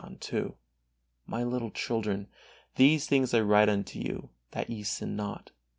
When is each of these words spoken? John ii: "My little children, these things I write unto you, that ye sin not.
John 0.01 0.17
ii: 0.33 0.53
"My 1.27 1.43
little 1.43 1.69
children, 1.69 2.27
these 2.75 3.05
things 3.05 3.35
I 3.35 3.41
write 3.41 3.69
unto 3.69 3.99
you, 3.99 4.31
that 4.49 4.67
ye 4.67 4.81
sin 4.81 5.15
not. 5.15 5.51